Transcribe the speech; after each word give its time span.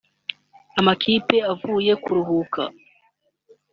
Amakipe 0.79 1.35
avuye 1.51 1.93
kuruhuka 2.03 2.61